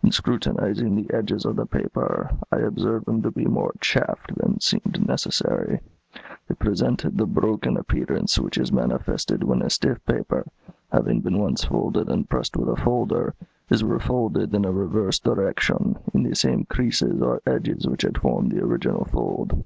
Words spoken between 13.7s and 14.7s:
is refolded in a